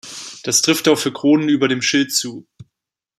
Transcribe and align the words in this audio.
Das 0.45 0.63
trifft 0.63 0.87
auch 0.87 0.97
für 0.97 1.13
Kronen 1.13 1.47
über 1.47 1.67
dem 1.67 1.83
Schild 1.83 2.11
zu. 2.11 2.47